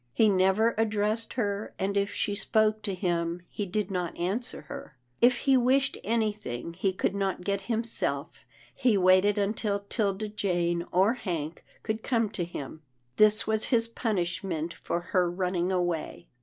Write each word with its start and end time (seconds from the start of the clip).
He 0.15 0.29
never 0.29 0.73
ad 0.79 0.89
dressed 0.89 1.33
her, 1.33 1.75
and 1.77 1.95
if 1.95 2.11
she 2.11 2.33
spoke 2.33 2.81
to 2.81 2.95
him, 2.95 3.43
he 3.47 3.67
did 3.67 3.91
not 3.91 4.17
answer 4.17 4.61
her. 4.61 4.97
H 5.21 5.35
he 5.35 5.55
wished 5.55 5.95
anything 6.03 6.73
he 6.73 6.91
could 6.91 7.13
not 7.13 7.43
get 7.43 7.61
himself, 7.69 8.43
he 8.73 8.97
waited 8.97 9.37
until 9.37 9.81
'Tilda 9.81 10.29
Jane 10.29 10.87
or 10.91 11.13
Hank 11.13 11.63
could 11.83 12.03
220 12.03 12.03
'TILDA 12.47 12.51
JANE'S 12.51 12.63
ORPHANS 12.63 12.77
come 12.77 12.77
to 12.77 12.77
him. 12.77 12.81
This 13.33 13.45
was 13.45 13.65
his 13.65 13.87
punishment 13.87 14.73
for 14.73 15.01
her 15.13 15.29
running 15.29 15.71
away. 15.71 16.29